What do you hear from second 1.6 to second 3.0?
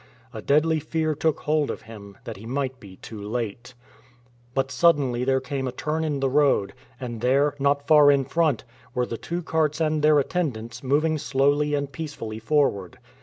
of him that he might be